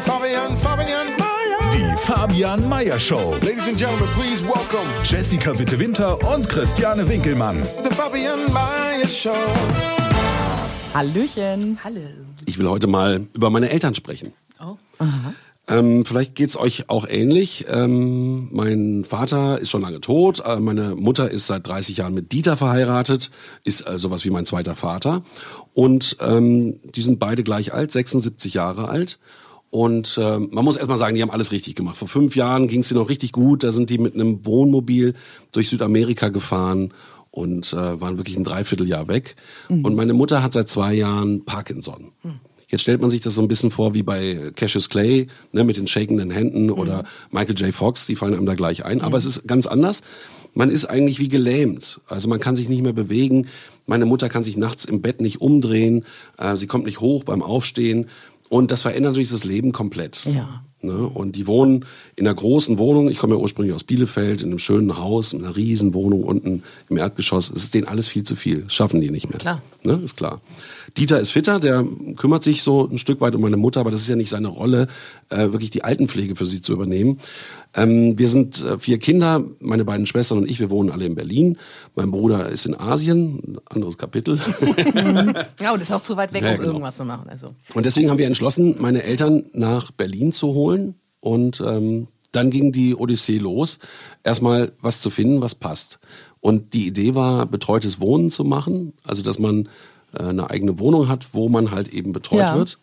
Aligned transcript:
Fabian, 0.00 0.56
Fabian, 0.56 0.56
Fabian 0.56 1.06
Mayer. 1.18 1.72
Die 1.74 1.96
Fabian 2.06 2.68
Meyer 2.68 2.98
Show. 2.98 3.34
Ladies 3.42 3.68
and 3.68 3.78
gentlemen, 3.78 4.08
please 4.14 4.42
welcome 4.42 4.88
Jessica 5.04 5.56
Witte 5.58 5.78
Winter 5.78 6.16
und 6.32 6.48
Christiane 6.48 7.06
Winkelmann. 7.08 7.62
the 7.82 7.90
Fabian 7.90 8.52
Mayer 8.52 9.06
Show. 9.06 9.34
Hallöchen. 10.94 11.78
Hallo. 11.84 12.00
Ich 12.46 12.58
will 12.58 12.68
heute 12.68 12.86
mal 12.86 13.26
über 13.34 13.50
meine 13.50 13.70
Eltern 13.70 13.94
sprechen. 13.94 14.32
Oh. 14.60 14.76
Ähm, 15.68 16.04
vielleicht 16.04 16.34
geht's 16.34 16.56
euch 16.56 16.88
auch 16.88 17.06
ähnlich. 17.06 17.66
Ähm, 17.68 18.48
mein 18.52 19.04
Vater 19.04 19.58
ist 19.60 19.70
schon 19.70 19.82
lange 19.82 20.00
tot. 20.00 20.42
Äh, 20.44 20.58
meine 20.60 20.96
Mutter 20.96 21.30
ist 21.30 21.46
seit 21.46 21.66
30 21.66 21.98
Jahren 21.98 22.14
mit 22.14 22.32
Dieter 22.32 22.56
verheiratet, 22.56 23.30
ist 23.64 23.86
äh, 23.86 23.98
sowas 23.98 24.24
wie 24.24 24.30
mein 24.30 24.46
zweiter 24.46 24.74
Vater. 24.74 25.22
Und 25.74 26.16
ähm, 26.20 26.80
die 26.94 27.02
sind 27.02 27.18
beide 27.20 27.44
gleich 27.44 27.72
alt, 27.72 27.92
76 27.92 28.54
Jahre 28.54 28.88
alt. 28.88 29.18
Und 29.70 30.18
ähm, 30.20 30.48
man 30.50 30.64
muss 30.64 30.76
erstmal 30.76 30.98
sagen, 30.98 31.14
die 31.14 31.22
haben 31.22 31.30
alles 31.30 31.52
richtig 31.52 31.76
gemacht. 31.76 31.96
Vor 31.96 32.08
fünf 32.08 32.34
Jahren 32.34 32.66
ging's 32.66 32.88
denen 32.88 33.00
noch 33.00 33.08
richtig 33.08 33.32
gut. 33.32 33.62
Da 33.62 33.70
sind 33.70 33.88
die 33.88 33.98
mit 33.98 34.14
einem 34.14 34.44
Wohnmobil 34.44 35.14
durch 35.52 35.68
Südamerika 35.68 36.28
gefahren 36.28 36.92
und 37.30 37.72
äh, 37.72 38.00
waren 38.00 38.16
wirklich 38.18 38.36
ein 38.36 38.44
Dreivierteljahr 38.44 39.06
weg. 39.06 39.36
Und 39.84 39.94
meine 39.94 40.12
Mutter 40.12 40.42
hat 40.42 40.52
seit 40.52 40.68
zwei 40.68 40.94
Jahren 40.94 41.44
Parkinson. 41.44 42.10
Jetzt 42.70 42.82
stellt 42.82 43.00
man 43.00 43.10
sich 43.10 43.20
das 43.20 43.34
so 43.34 43.42
ein 43.42 43.48
bisschen 43.48 43.70
vor 43.70 43.94
wie 43.94 44.02
bei 44.02 44.52
Cassius 44.54 44.88
Clay, 44.88 45.26
ne, 45.52 45.64
mit 45.64 45.76
den 45.76 45.88
shakenden 45.88 46.30
Händen 46.30 46.70
oder 46.70 47.04
Michael 47.32 47.58
J. 47.58 47.74
Fox, 47.74 48.06
die 48.06 48.14
fallen 48.14 48.34
einem 48.34 48.46
da 48.46 48.54
gleich 48.54 48.84
ein. 48.84 49.00
Aber 49.00 49.18
es 49.18 49.24
ist 49.24 49.46
ganz 49.46 49.66
anders. 49.66 50.02
Man 50.54 50.70
ist 50.70 50.84
eigentlich 50.84 51.18
wie 51.18 51.28
gelähmt. 51.28 52.00
Also 52.08 52.28
man 52.28 52.40
kann 52.40 52.56
sich 52.56 52.68
nicht 52.68 52.82
mehr 52.82 52.92
bewegen. 52.92 53.46
Meine 53.86 54.06
Mutter 54.06 54.28
kann 54.28 54.44
sich 54.44 54.56
nachts 54.56 54.84
im 54.84 55.00
Bett 55.00 55.20
nicht 55.20 55.40
umdrehen. 55.40 56.04
Äh, 56.38 56.56
sie 56.56 56.66
kommt 56.66 56.86
nicht 56.86 57.00
hoch 57.00 57.24
beim 57.24 57.42
Aufstehen. 57.42 58.06
Und 58.50 58.72
das 58.72 58.82
verändert 58.82 59.12
natürlich 59.12 59.30
das 59.30 59.44
Leben 59.44 59.70
komplett. 59.70 60.24
Ja. 60.24 60.64
Ne? 60.82 60.96
Und 60.96 61.36
die 61.36 61.46
wohnen 61.46 61.84
in 62.16 62.26
einer 62.26 62.34
großen 62.34 62.78
Wohnung. 62.78 63.10
Ich 63.10 63.18
komme 63.18 63.34
ja 63.34 63.40
ursprünglich 63.40 63.74
aus 63.74 63.84
Bielefeld, 63.84 64.40
in 64.42 64.48
einem 64.48 64.58
schönen 64.58 64.96
Haus, 64.98 65.32
in 65.32 65.44
einer 65.44 65.54
riesen 65.54 65.92
Wohnung 65.92 66.22
unten 66.24 66.62
im 66.88 66.96
Erdgeschoss. 66.96 67.50
Es 67.50 67.64
ist 67.64 67.74
denen 67.74 67.86
alles 67.86 68.08
viel 68.08 68.24
zu 68.24 68.34
viel. 68.36 68.62
Das 68.62 68.74
schaffen 68.74 69.00
die 69.00 69.10
nicht 69.10 69.28
mehr. 69.28 69.38
Klar. 69.38 69.62
Ne? 69.82 70.00
Ist 70.04 70.16
klar. 70.16 70.40
Dieter 70.96 71.20
ist 71.20 71.30
fitter, 71.30 71.60
der 71.60 71.86
kümmert 72.16 72.42
sich 72.42 72.62
so 72.62 72.88
ein 72.88 72.98
Stück 72.98 73.20
weit 73.20 73.34
um 73.34 73.42
meine 73.42 73.56
Mutter, 73.56 73.80
aber 73.80 73.90
das 73.90 74.00
ist 74.00 74.08
ja 74.08 74.16
nicht 74.16 74.30
seine 74.30 74.48
Rolle, 74.48 74.88
äh, 75.28 75.52
wirklich 75.52 75.70
die 75.70 75.84
Altenpflege 75.84 76.34
für 76.34 76.46
sie 76.46 76.62
zu 76.62 76.72
übernehmen. 76.72 77.20
Ähm, 77.74 78.18
wir 78.18 78.28
sind 78.28 78.62
äh, 78.64 78.78
vier 78.78 78.98
Kinder, 78.98 79.44
meine 79.60 79.84
beiden 79.84 80.06
Schwestern 80.06 80.38
und 80.38 80.50
ich, 80.50 80.58
wir 80.58 80.70
wohnen 80.70 80.90
alle 80.90 81.04
in 81.06 81.14
Berlin. 81.14 81.56
Mein 81.94 82.10
Bruder 82.10 82.48
ist 82.48 82.66
in 82.66 82.74
Asien, 82.74 83.58
anderes 83.68 83.98
Kapitel. 83.98 84.40
Ja, 85.60 85.72
und 85.72 85.82
ist 85.82 85.92
auch 85.92 86.02
zu 86.02 86.16
weit 86.16 86.32
weg, 86.32 86.42
Ja, 86.42 86.52
um 86.52 86.56
genau. 86.56 86.68
irgendwas 86.72 86.96
zu 86.96 87.04
machen. 87.04 87.28
Also. 87.28 87.54
Und 87.74 87.84
deswegen 87.86 88.10
haben 88.10 88.18
wir 88.18 88.26
entschlossen, 88.26 88.76
meine 88.78 89.02
Eltern 89.02 89.44
nach 89.52 89.90
Berlin 89.90 90.32
zu 90.32 90.48
holen. 90.48 90.69
Und 91.20 91.60
ähm, 91.60 92.08
dann 92.32 92.50
ging 92.50 92.72
die 92.72 92.94
Odyssee 92.94 93.38
los, 93.38 93.78
erstmal 94.22 94.72
was 94.80 95.00
zu 95.00 95.10
finden, 95.10 95.40
was 95.40 95.54
passt. 95.54 95.98
Und 96.40 96.72
die 96.74 96.86
Idee 96.86 97.14
war, 97.14 97.46
betreutes 97.46 98.00
Wohnen 98.00 98.30
zu 98.30 98.44
machen, 98.44 98.92
also 99.04 99.22
dass 99.22 99.38
man 99.38 99.68
äh, 100.14 100.22
eine 100.22 100.48
eigene 100.50 100.78
Wohnung 100.78 101.08
hat, 101.08 101.28
wo 101.32 101.48
man 101.48 101.70
halt 101.70 101.88
eben 101.88 102.12
betreut 102.12 102.38
Ja. 102.40 102.56
wird. 102.56 102.78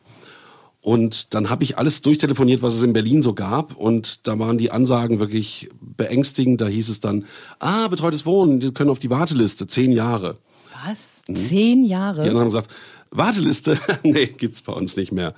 Und 0.81 1.33
dann 1.33 1.49
habe 1.49 1.63
ich 1.63 1.77
alles 1.77 2.01
durchtelefoniert, 2.01 2.61
was 2.61 2.75
es 2.75 2.83
in 2.83 2.93
Berlin 2.93 3.21
so 3.21 3.33
gab. 3.33 3.75
Und 3.75 4.25
da 4.27 4.37
waren 4.39 4.57
die 4.57 4.71
Ansagen 4.71 5.19
wirklich 5.19 5.69
beängstigend. 5.81 6.61
Da 6.61 6.67
hieß 6.67 6.87
es 6.89 6.99
dann, 7.01 7.25
ah, 7.59 7.87
betreutes 7.89 8.25
Wohnen, 8.25 8.59
die 8.61 8.71
können 8.71 8.89
auf 8.89 8.99
die 8.99 9.09
Warteliste, 9.09 9.67
zehn 9.67 9.91
Jahre. 9.91 10.37
Was? 10.85 11.23
Zehn 11.33 11.83
Jahre? 11.83 12.23
Die 12.23 12.29
anderen 12.29 12.41
haben 12.41 12.49
gesagt, 12.49 12.71
Warteliste, 13.11 13.77
nee, 14.03 14.27
gibt's 14.27 14.61
bei 14.61 14.71
uns 14.71 14.95
nicht 14.95 15.11
mehr. 15.11 15.33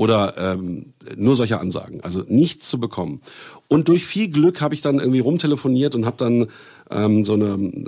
Oder 0.00 0.32
ähm, 0.38 0.94
nur 1.14 1.36
solche 1.36 1.60
Ansagen, 1.60 2.00
also 2.00 2.24
nichts 2.26 2.70
zu 2.70 2.80
bekommen. 2.80 3.20
Und 3.68 3.88
durch 3.88 4.06
viel 4.06 4.30
Glück 4.30 4.62
habe 4.62 4.72
ich 4.72 4.80
dann 4.80 4.98
irgendwie 4.98 5.20
rumtelefoniert 5.20 5.94
und 5.94 6.06
habe 6.06 6.16
dann 6.16 6.46
ähm, 6.90 7.26
so 7.26 7.34
eine 7.34 7.48
ähm, 7.48 7.84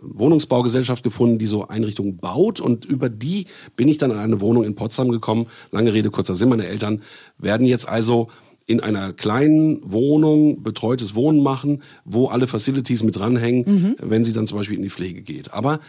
Wohnungsbaugesellschaft 0.00 1.04
gefunden, 1.04 1.38
die 1.38 1.44
so 1.44 1.68
Einrichtungen 1.68 2.16
baut. 2.16 2.60
Und 2.60 2.86
über 2.86 3.10
die 3.10 3.44
bin 3.76 3.88
ich 3.88 3.98
dann 3.98 4.10
an 4.10 4.16
eine 4.16 4.40
Wohnung 4.40 4.64
in 4.64 4.74
Potsdam 4.74 5.10
gekommen. 5.10 5.48
Lange 5.70 5.92
Rede, 5.92 6.08
kurzer 6.08 6.34
Sinn. 6.34 6.48
Meine 6.48 6.66
Eltern 6.66 7.02
werden 7.36 7.66
jetzt 7.66 7.86
also 7.86 8.28
in 8.64 8.80
einer 8.80 9.12
kleinen 9.12 9.80
Wohnung 9.82 10.62
betreutes 10.62 11.14
Wohnen 11.14 11.42
machen, 11.42 11.82
wo 12.06 12.28
alle 12.28 12.46
Facilities 12.46 13.02
mit 13.02 13.16
dranhängen, 13.16 13.96
wenn 14.00 14.24
sie 14.24 14.32
dann 14.32 14.46
zum 14.46 14.56
Beispiel 14.56 14.78
in 14.78 14.82
die 14.82 14.88
Pflege 14.88 15.20
geht. 15.20 15.52
Aber 15.52 15.80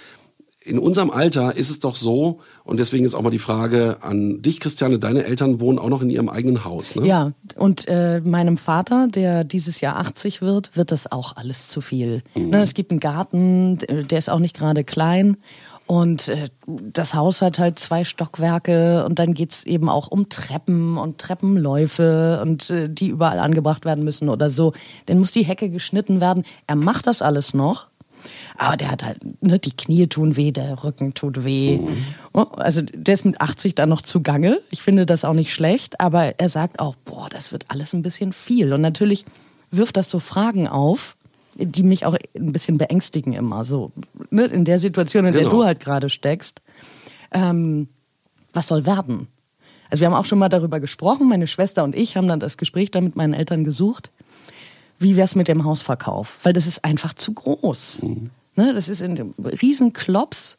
in 0.64 0.78
unserem 0.78 1.10
Alter 1.10 1.58
ist 1.58 1.70
es 1.70 1.80
doch 1.80 1.96
so, 1.96 2.40
und 2.64 2.80
deswegen 2.80 3.04
jetzt 3.04 3.16
auch 3.16 3.22
mal 3.24 3.32
die 3.32 3.40
Frage 3.40 3.98
an 4.02 4.42
dich, 4.42 4.60
Christiane, 4.60 5.00
deine 5.00 5.24
Eltern 5.24 5.60
wohnen 5.60 5.80
auch 5.80 5.90
noch 5.90 6.02
in 6.02 6.10
ihrem 6.10 6.30
eigenen 6.30 6.64
Haus, 6.64 6.96
ne? 6.96 7.06
Ja, 7.08 7.32
und 7.58 7.88
äh, 7.88 8.22
meinem 8.22 8.58
Vater, 8.58 9.08
der 9.08 9.44
dieses 9.44 9.82
Jahr 9.82 9.98
80 9.98 10.42
wird, 10.42 10.76
wird 10.78 10.92
das 10.92 11.12
auch 11.12 11.36
alles 11.36 11.68
zu 11.68 11.82
viel. 11.82 12.22
Ne, 12.36 12.62
es 12.62 12.74
gibt 12.74 12.92
einen 12.92 13.00
Garten, 13.00 13.80
der 13.80 14.20
ist 14.20 14.30
auch 14.30 14.40
nicht 14.40 14.56
gerade 14.56 14.84
klein. 14.84 15.38
Und 15.88 16.30
äh, 16.30 16.48
das 16.68 17.16
Haus 17.16 17.42
hat 17.42 17.60
halt 17.60 17.78
zwei 17.78 18.06
Stockwerke 18.06 19.04
und 19.04 19.20
dann 19.20 19.34
geht's 19.34 19.64
eben 19.64 19.90
auch 19.90 20.08
um 20.08 20.30
Treppen 20.30 20.96
und 20.98 21.18
Treppenläufe 21.18 22.40
und 22.42 22.70
äh, 22.70 22.88
die 22.88 23.10
überall 23.10 23.40
angebracht 23.40 23.84
werden 23.84 24.06
müssen 24.06 24.30
oder 24.30 24.50
so. 24.50 24.72
Dann 25.08 25.20
muss 25.20 25.34
die 25.34 25.44
Hecke 25.44 25.70
geschnitten 25.70 26.22
werden. 26.22 26.46
Er 26.66 26.78
macht 26.78 27.08
das 27.08 27.22
alles 27.22 27.54
noch. 27.54 27.91
Aber 28.58 28.78
der 28.78 28.92
hat 28.92 29.04
halt, 29.04 29.20
ne, 29.44 29.59
die 29.59 29.76
Knie 29.76 30.08
tun 30.08 30.36
weh, 30.36 30.52
der 30.52 30.84
Rücken 30.84 31.14
tut 31.14 31.44
weh. 31.44 31.80
Oh, 32.34 32.42
Also 32.58 32.82
der 32.82 33.14
ist 33.14 33.26
mit 33.26 33.40
80 33.42 33.76
dann 33.76 33.90
noch 33.90 34.02
zugange. 34.02 34.59
Ich 34.70 34.82
finde 34.82 35.06
das 35.06 35.26
auch 35.26 35.34
nicht 35.34 35.54
schlecht, 35.54 36.00
aber 36.00 36.40
er 36.40 36.50
sagt 36.50 36.80
auch, 36.80 36.96
boah, 37.06 37.28
das 37.30 37.52
wird 37.52 37.66
alles 37.70 37.94
ein 37.94 38.02
bisschen 38.02 38.34
viel. 38.34 38.74
Und 38.74 38.81
natürlich 38.81 39.26
wirft 39.72 39.98
das 39.98 40.10
so 40.10 40.20
Fragen 40.20 40.68
auf, 40.68 41.16
die 41.56 41.84
mich 41.84 42.06
auch 42.06 42.16
ein 42.36 42.52
bisschen 42.52 42.78
beängstigen 42.78 43.34
immer. 43.34 43.66
So, 43.66 43.92
ne, 44.30 44.46
in 44.46 44.66
der 44.66 44.80
Situation, 44.80 45.26
in 45.26 45.34
der 45.34 45.44
Genau. 45.44 45.56
du 45.58 45.64
halt 45.66 45.80
gerade 45.80 46.10
steckst. 46.10 46.62
Ähm, 47.34 47.88
was 48.54 48.68
soll 48.68 48.86
werden? 48.86 49.28
Also 49.90 50.02
wir 50.02 50.08
haben 50.08 50.14
auch 50.14 50.26
schon 50.26 50.40
mal 50.40 50.50
darüber 50.50 50.80
gesprochen. 50.80 51.28
Meine 51.28 51.48
Schwester 51.48 51.84
und 51.84 51.96
ich 51.96 52.16
haben 52.16 52.28
dann 52.28 52.40
das 52.40 52.58
Gespräch 52.58 52.92
da 52.92 53.02
mit 53.02 53.16
meinen 53.16 53.34
Eltern 53.34 53.64
gesucht 53.64 54.12
wie 55.01 55.16
wär's 55.16 55.35
mit 55.35 55.47
dem 55.47 55.63
Hausverkauf? 55.66 56.38
Weil 56.44 56.53
das 56.53 56.67
ist 56.67 56.84
einfach 56.85 57.13
zu 57.13 57.34
groß. 57.34 58.03
Ne, 58.56 58.73
das 58.73 58.89
ist 58.89 59.01
ein 59.01 59.34
Riesenklops. 59.39 60.57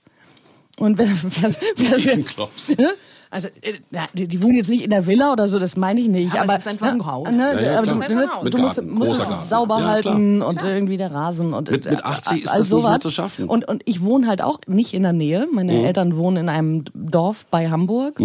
Und 0.78 0.98
wer, 0.98 1.06
wer, 1.22 1.54
wer, 1.76 1.97
Riesenklops. 1.97 2.70
Ne? 2.76 2.91
Also, 3.30 3.48
äh, 3.62 3.75
na, 3.91 4.06
die, 4.14 4.26
die 4.28 4.42
wohnen 4.42 4.56
jetzt 4.56 4.69
nicht 4.70 4.82
in 4.82 4.91
der 4.91 5.06
Villa 5.06 5.32
oder 5.32 5.47
so, 5.48 5.58
das 5.58 5.76
meine 5.76 6.00
ich 6.00 6.08
nicht. 6.08 6.32
Aber 6.32 6.42
Aber, 6.44 6.53
es 6.54 6.60
ist 6.60 6.69
einfach 6.69 6.88
ein 6.92 7.04
Haus. 7.06 7.28
Ne, 7.30 7.36
Ja, 7.54 7.60
ja, 7.60 7.78
aber 7.78 7.92
klar. 7.92 7.94
du, 7.94 8.00
Es 8.00 8.06
ist 8.08 8.10
einfach 8.10 8.42
ne, 8.44 8.50
du 8.50 8.58
musst, 8.58 8.82
musst 8.82 9.10
es 9.22 9.28
Garten. 9.28 9.48
sauber 9.48 9.78
Ja, 9.80 9.86
halten 9.88 10.42
und 10.42 10.62
irgendwie 10.62 10.97
der 10.97 11.12
Rasen 11.12 11.53
und 11.54 11.70
Mit- 11.70 11.86
äh, 11.86 11.91
mit 11.92 12.04
80 12.04 12.44
ist 12.44 12.50
all 12.50 12.59
das 12.60 12.70
nicht 12.70 12.82
mehr 12.82 13.00
zu 13.00 13.10
schaffen. 13.10 13.48
Und, 13.48 13.66
und 13.69 13.82
ich 13.86 14.03
wohne 14.03 14.26
halt 14.26 14.42
auch 14.42 14.60
nicht 14.66 14.92
in 14.94 15.03
der 15.03 15.12
Nähe. 15.12 15.47
Meine 15.53 15.72
Mhm. 15.72 15.84
Eltern 15.84 16.16
wohnen 16.16 16.36
in 16.38 16.48
einem 16.48 16.84
Dorf 16.94 17.45
bei 17.50 17.71
Hamburg. 17.71 18.18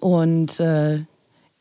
Und 0.00 0.60
äh, 0.60 1.00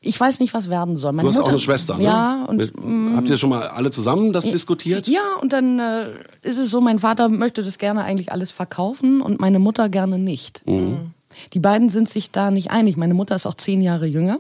ich 0.01 0.19
weiß 0.19 0.39
nicht, 0.39 0.53
was 0.53 0.69
werden 0.69 0.95
soll. 0.97 1.11
Meine 1.11 1.27
Du 1.27 1.33
hast 1.33 1.37
auch 1.39 1.41
Mutter- 1.41 1.51
eine 1.51 1.59
Schwester, 1.59 1.97
ne? 1.97 2.03
Ja, 2.05 2.45
und 2.45 2.57
Mit, 2.57 2.73
habt 3.15 3.29
ihr 3.29 3.37
schon 3.37 3.49
mal 3.49 3.67
alle 3.67 3.91
zusammen 3.91 4.31
das 4.33 4.45
diskutiert? 4.45 5.07
ja, 5.07 5.21
und 5.41 5.51
dann 5.53 5.79
äh, 5.79 6.07
ist 6.41 6.57
es 6.57 6.69
so, 6.71 6.79
mein 6.81 6.99
Vater 6.99 7.27
möchte 7.29 7.63
das 7.63 7.77
gerne 7.77 8.03
eigentlich 8.03 8.31
alles 8.31 8.51
verkaufen 8.51 9.21
und 9.21 9.39
meine 9.41 9.59
Mutter 9.59 9.89
gerne 9.89 10.17
nicht. 10.17 10.61
Mhm. 10.65 11.11
Die 11.53 11.59
beiden 11.59 11.89
sind 11.89 12.09
sich 12.09 12.31
da 12.31 12.49
nicht 12.51 12.71
einig. 12.71 12.97
Meine 12.97 13.13
Mutter 13.13 13.35
ist 13.35 13.45
auch 13.45 13.55
zehn 13.55 13.81
Jahre 13.81 14.05
jünger. 14.05 14.39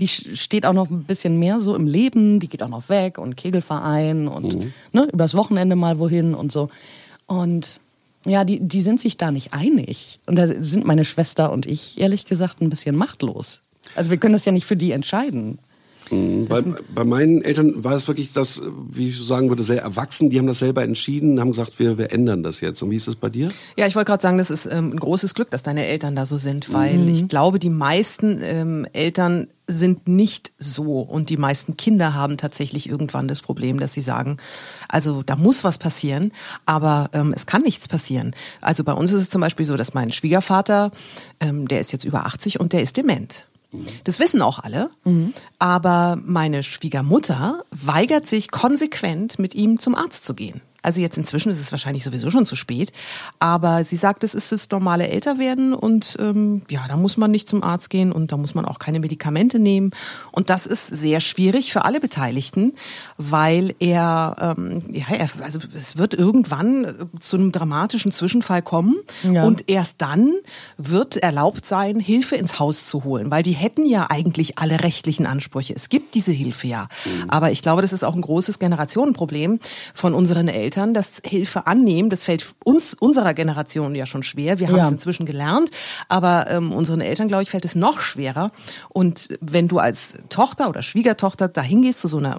Die 0.00 0.08
sch- 0.08 0.36
steht 0.36 0.66
auch 0.66 0.72
noch 0.72 0.90
ein 0.90 1.04
bisschen 1.04 1.38
mehr 1.38 1.60
so 1.60 1.76
im 1.76 1.86
Leben. 1.86 2.40
Die 2.40 2.48
geht 2.48 2.64
auch 2.64 2.68
noch 2.68 2.88
weg 2.88 3.18
und 3.18 3.36
Kegelverein 3.36 4.26
und 4.26 4.52
Mhm. 4.54 4.72
ne, 4.92 5.08
übers 5.12 5.34
Wochenende 5.34 5.76
mal 5.76 6.00
wohin 6.00 6.34
und 6.34 6.50
so. 6.50 6.68
Und 7.26 7.78
ja, 8.26 8.42
die, 8.44 8.58
die 8.58 8.82
sind 8.82 9.00
sich 9.00 9.16
da 9.16 9.30
nicht 9.30 9.52
einig. 9.54 10.18
Und 10.26 10.34
da 10.36 10.46
sind 10.48 10.84
meine 10.84 11.04
Schwester 11.04 11.52
und 11.52 11.66
ich 11.66 12.00
ehrlich 12.00 12.26
gesagt 12.26 12.60
ein 12.60 12.70
bisschen 12.70 12.96
machtlos. 12.96 13.60
Also 13.94 14.10
wir 14.10 14.16
können 14.16 14.32
das 14.32 14.44
ja 14.44 14.52
nicht 14.52 14.66
für 14.66 14.76
die 14.76 14.92
entscheiden. 14.92 15.58
Bei, 16.10 16.62
bei 16.94 17.04
meinen 17.04 17.42
Eltern 17.42 17.84
war 17.84 17.94
es 17.94 18.06
wirklich 18.06 18.32
das, 18.32 18.60
wie 18.90 19.10
ich 19.10 19.24
sagen 19.24 19.48
würde, 19.48 19.62
sehr 19.62 19.80
erwachsen. 19.80 20.30
Die 20.30 20.38
haben 20.38 20.46
das 20.46 20.58
selber 20.58 20.82
entschieden, 20.82 21.40
haben 21.40 21.48
gesagt, 21.48 21.78
wir, 21.78 21.96
wir 21.96 22.12
ändern 22.12 22.42
das 22.42 22.60
jetzt. 22.60 22.82
Und 22.82 22.90
wie 22.90 22.96
ist 22.96 23.08
es 23.08 23.16
bei 23.16 23.30
dir? 23.30 23.50
Ja, 23.76 23.86
ich 23.86 23.94
wollte 23.94 24.10
gerade 24.10 24.22
sagen, 24.22 24.36
das 24.36 24.50
ist 24.50 24.66
ähm, 24.66 24.92
ein 24.92 25.00
großes 25.00 25.34
Glück, 25.34 25.50
dass 25.50 25.62
deine 25.62 25.86
Eltern 25.86 26.14
da 26.14 26.26
so 26.26 26.36
sind, 26.36 26.72
weil 26.72 27.08
ich 27.08 27.28
glaube, 27.28 27.58
die 27.58 27.70
meisten 27.70 28.40
ähm, 28.42 28.86
Eltern 28.92 29.46
sind 29.68 30.06
nicht 30.06 30.52
so 30.58 31.00
und 31.00 31.30
die 31.30 31.36
meisten 31.36 31.76
Kinder 31.76 32.14
haben 32.14 32.36
tatsächlich 32.36 32.88
irgendwann 32.88 33.28
das 33.28 33.40
Problem, 33.40 33.78
dass 33.78 33.94
sie 33.94 34.00
sagen, 34.00 34.36
also 34.88 35.22
da 35.22 35.36
muss 35.36 35.64
was 35.64 35.78
passieren, 35.78 36.32
aber 36.66 37.08
ähm, 37.14 37.32
es 37.34 37.46
kann 37.46 37.62
nichts 37.62 37.88
passieren. 37.88 38.34
Also 38.60 38.84
bei 38.84 38.92
uns 38.92 39.12
ist 39.12 39.20
es 39.20 39.30
zum 39.30 39.40
Beispiel 39.40 39.64
so, 39.64 39.76
dass 39.76 39.94
mein 39.94 40.12
Schwiegervater, 40.12 40.90
ähm, 41.40 41.68
der 41.68 41.80
ist 41.80 41.92
jetzt 41.92 42.04
über 42.04 42.26
80 42.26 42.60
und 42.60 42.72
der 42.74 42.82
ist 42.82 42.96
dement. 42.96 43.48
Das 44.04 44.18
wissen 44.18 44.42
auch 44.42 44.58
alle, 44.58 44.90
aber 45.58 46.18
meine 46.24 46.62
Schwiegermutter 46.62 47.64
weigert 47.70 48.26
sich 48.26 48.50
konsequent, 48.50 49.38
mit 49.38 49.54
ihm 49.54 49.78
zum 49.78 49.94
Arzt 49.94 50.24
zu 50.24 50.34
gehen. 50.34 50.60
Also 50.82 51.00
jetzt 51.00 51.16
inzwischen 51.18 51.50
ist 51.50 51.60
es 51.60 51.70
wahrscheinlich 51.72 52.04
sowieso 52.04 52.30
schon 52.30 52.46
zu 52.46 52.56
spät, 52.56 52.92
aber 53.38 53.84
sie 53.84 53.96
sagt, 53.96 54.24
es 54.24 54.34
ist 54.34 54.52
das 54.52 54.68
normale 54.70 55.08
Älterwerden 55.08 55.74
und 55.74 56.16
ähm, 56.20 56.62
ja, 56.70 56.80
da 56.88 56.96
muss 56.96 57.16
man 57.16 57.30
nicht 57.30 57.48
zum 57.48 57.62
Arzt 57.62 57.90
gehen 57.90 58.12
und 58.12 58.32
da 58.32 58.36
muss 58.36 58.54
man 58.54 58.64
auch 58.64 58.78
keine 58.78 59.00
Medikamente 59.00 59.58
nehmen 59.58 59.90
und 60.32 60.50
das 60.50 60.66
ist 60.66 60.86
sehr 60.86 61.20
schwierig 61.20 61.72
für 61.72 61.84
alle 61.84 62.00
Beteiligten, 62.00 62.72
weil 63.16 63.74
er, 63.78 64.54
ähm, 64.58 64.82
ja, 64.90 65.06
er 65.10 65.28
also 65.42 65.60
es 65.74 65.96
wird 65.96 66.14
irgendwann 66.14 66.84
äh, 66.84 66.92
zu 67.20 67.36
einem 67.36 67.52
dramatischen 67.52 68.12
Zwischenfall 68.12 68.62
kommen 68.62 68.96
Ja. 69.22 69.44
und 69.44 69.68
erst 69.68 69.96
dann 69.98 70.32
wird 70.78 71.16
erlaubt 71.16 71.64
sein, 71.64 72.00
Hilfe 72.00 72.36
ins 72.36 72.58
Haus 72.58 72.86
zu 72.86 73.04
holen, 73.04 73.30
weil 73.30 73.42
die 73.42 73.52
hätten 73.52 73.86
ja 73.86 74.06
eigentlich 74.10 74.58
alle 74.58 74.82
rechtlichen 74.82 75.26
Ansprüche. 75.26 75.74
Es 75.74 75.88
gibt 75.88 76.14
diese 76.14 76.32
Hilfe 76.32 76.66
ja. 76.66 76.88
Aber 77.28 77.50
ich 77.50 77.62
glaube, 77.62 77.82
das 77.82 77.92
ist 77.92 78.04
auch 78.04 78.14
ein 78.14 78.20
großes 78.20 78.58
Generationenproblem 78.58 79.60
von 79.94 80.14
unseren 80.14 80.48
Eltern, 80.48 80.71
dass 80.94 81.20
Hilfe 81.24 81.66
annehmen, 81.66 82.10
das 82.10 82.24
fällt 82.24 82.46
uns, 82.64 82.94
unserer 82.94 83.34
Generation 83.34 83.94
ja 83.94 84.06
schon 84.06 84.22
schwer. 84.22 84.58
Wir 84.58 84.68
haben 84.68 84.76
Ja. 84.76 84.84
es 84.86 84.90
inzwischen 84.90 85.26
gelernt, 85.26 85.70
aber 86.08 86.50
ähm, 86.50 86.72
unseren 86.72 87.00
Eltern, 87.00 87.28
glaube 87.28 87.42
ich, 87.42 87.50
fällt 87.50 87.64
es 87.64 87.74
noch 87.74 88.00
schwerer. 88.00 88.50
Und 88.88 89.28
wenn 89.40 89.68
du 89.68 89.78
als 89.78 90.14
Tochter 90.28 90.68
oder 90.68 90.82
Schwiegertochter 90.82 91.48
dahin 91.48 91.82
gehst 91.82 92.00
zu 92.00 92.08
so 92.08 92.18
einer 92.18 92.38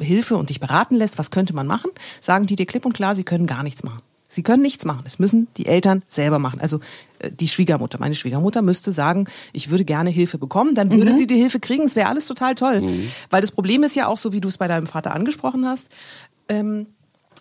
Hilfe 0.00 0.36
und 0.36 0.50
dich 0.50 0.60
beraten 0.60 0.96
lässt, 0.96 1.18
was 1.18 1.30
könnte 1.30 1.54
man 1.54 1.66
machen, 1.66 1.90
sagen 2.20 2.46
die 2.46 2.56
dir 2.56 2.66
klipp 2.66 2.86
und 2.86 2.92
klar, 2.94 3.14
sie 3.14 3.24
können 3.24 3.46
gar 3.46 3.62
nichts 3.62 3.82
machen. 3.82 4.00
Sie 4.26 4.42
können 4.42 4.62
nichts 4.62 4.84
machen. 4.84 5.02
Das 5.04 5.20
müssen 5.20 5.46
die 5.58 5.66
Eltern 5.66 6.02
selber 6.08 6.40
machen. 6.40 6.58
Also 6.60 6.80
äh, 7.20 7.30
die 7.30 7.46
Schwiegermutter. 7.46 7.98
Meine 8.00 8.16
Schwiegermutter 8.16 8.62
müsste 8.62 8.90
sagen, 8.90 9.28
ich 9.52 9.70
würde 9.70 9.84
gerne 9.84 10.10
Hilfe 10.10 10.38
bekommen. 10.38 10.74
Dann 10.74 10.90
würde 10.90 11.14
sie 11.14 11.28
die 11.28 11.36
Hilfe 11.36 11.60
kriegen. 11.60 11.84
Es 11.84 11.94
wäre 11.94 12.08
alles 12.08 12.26
total 12.26 12.56
toll. 12.56 12.82
Weil 13.30 13.42
das 13.42 13.52
Problem 13.52 13.84
ist 13.84 13.94
ja 13.94 14.08
auch 14.08 14.18
so, 14.18 14.32
wie 14.32 14.40
du 14.40 14.48
es 14.48 14.58
bei 14.58 14.66
deinem 14.66 14.88
Vater 14.88 15.14
angesprochen 15.14 15.66
hast, 15.66 15.86
ähm, 16.48 16.88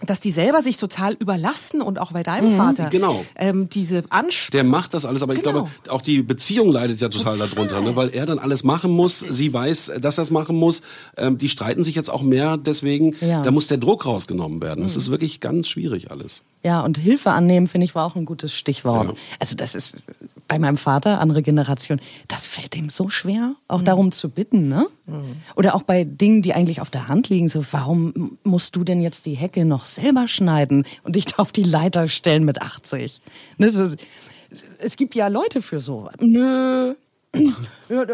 dass 0.05 0.19
die 0.19 0.31
selber 0.31 0.61
sich 0.61 0.77
total 0.77 1.13
überlasten 1.13 1.81
und 1.81 1.99
auch 1.99 2.11
bei 2.11 2.23
deinem 2.23 2.57
Vater 2.57 2.89
genau. 2.89 3.23
ähm, 3.35 3.69
diese 3.69 4.03
Ansprüche. 4.09 4.51
Der 4.51 4.63
macht 4.63 4.93
das 4.93 5.05
alles, 5.05 5.23
aber 5.23 5.33
ich 5.33 5.39
Genau. 5.41 5.51
glaube, 5.51 5.69
auch 5.89 6.01
die 6.01 6.21
Beziehung 6.23 6.71
leidet 6.71 6.99
ja 7.01 7.09
total, 7.09 7.33
Total. 7.37 7.49
darunter, 7.49 7.81
ne? 7.81 7.95
weil 7.95 8.09
er 8.09 8.25
dann 8.25 8.39
alles 8.39 8.63
machen 8.63 8.91
muss. 8.91 9.19
Sie 9.19 9.53
weiß, 9.53 9.93
dass 10.01 10.17
er 10.17 10.23
es 10.23 10.31
machen 10.31 10.55
muss. 10.57 10.81
Ähm, 11.17 11.37
die 11.37 11.47
streiten 11.49 11.83
sich 11.83 11.95
jetzt 11.95 12.09
auch 12.09 12.21
mehr, 12.21 12.57
deswegen, 12.57 13.15
Ja. 13.21 13.41
da 13.43 13.51
muss 13.51 13.67
der 13.67 13.77
Druck 13.77 14.05
rausgenommen 14.05 14.61
werden. 14.61 14.83
Das 14.83 14.95
ist 14.95 15.09
wirklich 15.09 15.39
ganz 15.39 15.67
schwierig 15.69 16.11
alles. 16.11 16.43
Ja, 16.63 16.81
und 16.81 16.97
Hilfe 16.97 17.31
annehmen, 17.31 17.67
finde 17.67 17.85
ich, 17.85 17.95
war 17.95 18.05
auch 18.05 18.15
ein 18.15 18.25
gutes 18.25 18.53
Stichwort. 18.53 19.09
Ja. 19.09 19.13
Also 19.39 19.55
das 19.55 19.75
ist 19.75 19.97
bei 20.47 20.59
meinem 20.59 20.77
Vater, 20.77 21.19
andere 21.19 21.41
Generation, 21.41 21.99
das 22.27 22.45
fällt 22.45 22.75
ihm 22.75 22.89
so 22.89 23.09
schwer, 23.09 23.55
auch 23.67 23.81
darum 23.81 24.11
zu 24.11 24.29
bitten, 24.29 24.67
ne? 24.67 24.85
Oder 25.55 25.75
auch 25.75 25.83
bei 25.83 26.05
Dingen, 26.05 26.41
die 26.41 26.53
eigentlich 26.53 26.79
auf 26.79 26.89
der 26.89 27.07
Hand 27.09 27.29
liegen, 27.29 27.49
so 27.49 27.63
warum 27.71 28.37
musst 28.43 28.75
du 28.75 28.83
denn 28.83 29.01
jetzt 29.01 29.25
die 29.25 29.33
Hecke 29.33 29.65
noch 29.65 29.83
selber 29.83 30.27
schneiden 30.27 30.85
und 31.03 31.15
dich 31.15 31.37
auf 31.37 31.51
die 31.51 31.63
Leiter 31.63 32.07
stellen 32.07 32.45
mit 32.45 32.61
80? 32.61 33.21
Ne, 33.57 33.69
so, 33.69 33.89
es 34.79 34.95
gibt 34.95 35.15
ja 35.15 35.27
Leute 35.27 35.61
für 35.61 35.81
so. 35.81 36.09
Nö. 36.19 36.95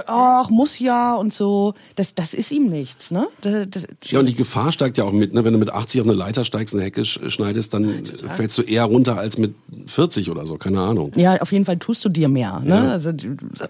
Ach, 0.07 0.50
muss 0.50 0.80
ja 0.80 1.16
und 1.16 1.33
so. 1.33 1.74
Das, 1.95 2.16
das 2.16 2.33
ist 2.33 2.51
ihm 2.51 2.68
nichts, 2.68 3.12
ne? 3.12 3.27
Das, 3.42 3.68
das, 3.69 3.88
Ja, 4.06 4.19
und 4.19 4.25
die 4.27 4.33
Gefahr 4.33 4.71
steigt 4.71 4.98
ja 4.98 5.04
auch 5.04 5.12
mit, 5.12 5.33
ne? 5.33 5.44
wenn 5.45 5.54
du 5.54 5.60
mit 5.60 5.69
80 5.69 6.01
auf 6.01 6.07
eine 6.07 6.16
Leiter 6.16 6.44
steigst, 6.44 6.74
eine 6.74 6.83
Hecke 6.83 7.01
sch- 7.01 7.30
schneidest, 7.30 7.74
dann 7.74 8.04
fällst 8.36 8.57
du 8.57 8.62
eher 8.63 8.83
runter 8.86 9.18
als 9.18 9.38
mit 9.38 9.54
40 9.88 10.30
oder 10.31 10.45
so, 10.45 10.56
keine 10.57 10.81
Ahnung. 10.81 11.12
Ja, 11.16 11.39
auf 11.42 11.51
jeden 11.51 11.66
Fall 11.66 11.77
tust 11.77 12.04
du 12.04 12.10
dir 12.10 12.30
mehr. 12.30 12.60
Ne? 12.63 12.69
Ja. 12.75 12.88
Also, 12.89 13.10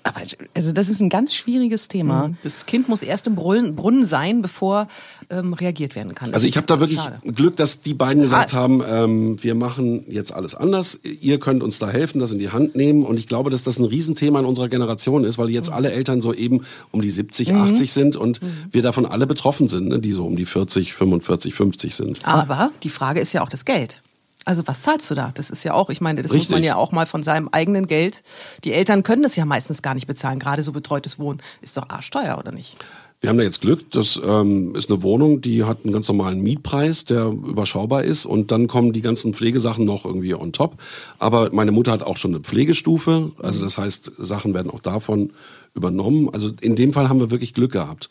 aber, 0.04 0.22
also 0.54 0.72
das 0.72 0.88
ist 0.90 1.00
ein 1.02 1.10
ganz 1.10 1.34
schwieriges 1.36 1.88
Thema. 1.88 2.32
Das 2.44 2.66
Kind 2.66 2.88
muss 2.88 3.04
erst 3.04 3.28
im 3.28 3.36
Brunnen, 3.36 4.06
sein, 4.06 4.42
bevor 4.42 4.88
ähm, 5.30 5.54
reagiert 5.54 5.96
werden 5.96 6.16
kann. 6.16 6.30
Das 6.30 6.36
Also 6.36 6.48
ich 6.48 6.58
habe 6.58 6.68
da 6.68 6.80
wirklich 6.80 7.00
schade. 7.00 7.20
Glück, 7.34 7.56
dass 7.58 7.82
die 7.82 7.94
beiden 7.94 8.22
gesagt 8.22 8.54
Ah. 8.54 8.58
haben, 8.58 8.82
ähm, 8.88 9.44
wir 9.44 9.56
machen 9.56 10.06
jetzt 10.08 10.32
alles 10.34 10.56
anders. 10.56 11.00
Ihr 11.04 11.40
könnt 11.40 11.64
uns 11.64 11.80
da 11.80 11.90
helfen, 11.90 12.20
das 12.20 12.32
in 12.32 12.40
die 12.40 12.50
Hand 12.50 12.76
nehmen. 12.76 13.04
Und 13.06 13.18
ich 13.18 13.28
glaube, 13.28 13.50
dass 13.50 13.64
das 13.64 13.78
ein 13.80 13.86
Riesenthema 13.86 14.40
in 14.40 14.46
unserer 14.46 14.70
Generation 14.70 15.24
ist, 15.24 15.39
weil 15.40 15.48
Mhm. 15.48 15.54
jetzt 15.54 15.72
alle 15.72 15.92
Eltern 15.92 16.22
so 16.22 16.34
eben 16.34 16.66
um 16.92 17.02
die 17.02 17.10
70, 17.10 17.54
80 17.56 17.92
sind 17.92 18.16
und 18.16 18.42
Mhm. 18.42 18.48
wir 18.72 18.82
davon 18.84 19.06
alle 19.06 19.26
betroffen 19.26 19.68
sind, 19.68 19.88
ne? 19.88 20.00
die 20.00 20.12
so 20.12 20.26
um 20.26 20.36
die 20.36 20.46
40, 20.46 20.94
45, 20.94 21.54
50 21.56 21.96
sind. 21.96 22.20
Aber 22.28 22.72
die 22.84 22.90
Frage 22.90 23.20
ist 23.20 23.34
ja 23.34 23.42
auch 23.42 23.50
das 23.50 23.66
Geld. 23.66 24.02
Also 24.46 24.64
was 24.68 24.82
zahlst 24.82 25.10
du 25.12 25.16
da? 25.16 25.32
Das 25.36 25.50
ist 25.52 25.64
ja 25.64 25.74
auch, 25.74 25.90
ich 25.90 26.02
meine, 26.02 26.22
das 26.22 26.32
muss 26.32 26.42
Richtig. 26.42 26.56
man 26.56 26.64
ja 26.64 26.76
auch 26.76 26.92
mal 26.92 27.06
von 27.06 27.24
seinem 27.24 27.50
eigenen 27.50 27.88
Geld. 27.88 28.24
Die 28.64 28.74
Eltern 28.74 29.04
können 29.04 29.22
das 29.22 29.36
ja 29.36 29.46
meistens 29.46 29.82
gar 29.82 29.94
nicht 29.94 30.08
bezahlen. 30.08 30.40
Gerade 30.40 30.64
so 30.64 30.72
betreutes 30.72 31.20
Wohnen 31.20 31.40
ist 31.62 31.78
doch 31.78 31.90
arschteuer, 31.90 32.38
oder 32.38 32.52
nicht? 32.52 32.78
Wir 33.22 33.30
haben 33.30 33.38
da 33.38 33.44
jetzt 33.44 33.60
Glück, 33.60 33.92
das 33.92 34.20
ähm, 34.24 34.76
ist 34.76 34.90
eine 34.90 35.04
Wohnung, 35.04 35.42
die 35.42 35.66
hat 35.66 35.84
einen 35.84 35.92
ganz 35.92 36.08
normalen 36.08 36.40
Mietpreis, 36.42 37.04
der 37.04 37.26
überschaubar 37.26 38.06
ist 38.06 38.26
und 38.26 38.50
dann 38.52 38.68
kommen 38.68 38.94
die 38.94 39.02
ganzen 39.02 39.34
Pflegesachen 39.34 39.84
noch 39.84 40.06
irgendwie 40.06 40.34
on 40.36 40.54
top. 40.54 40.78
Aber 41.18 41.50
meine 41.52 41.74
Mutter 41.74 41.92
hat 41.92 42.02
auch 42.02 42.16
schon 42.16 42.32
eine 42.32 42.40
Pflegestufe, 42.40 43.34
also 43.44 43.62
das 43.62 43.78
heißt, 43.78 44.14
Sachen 44.18 44.54
werden 44.54 44.72
auch 44.72 44.80
davon 44.80 45.34
übernommen. 45.76 46.30
Also 46.32 46.52
in 46.62 46.78
dem 46.78 46.94
Fall 46.94 47.10
haben 47.10 47.20
wir 47.20 47.30
wirklich 47.30 47.54
Glück 47.54 47.74
gehabt. 47.74 48.08